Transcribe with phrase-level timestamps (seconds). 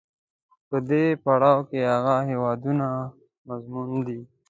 [0.69, 2.85] په دې پړاو کې هغه هېوادونه
[3.47, 4.19] مصون دي.